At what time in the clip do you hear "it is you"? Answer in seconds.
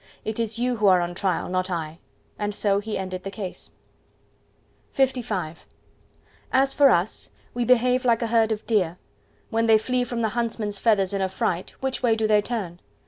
0.25-0.77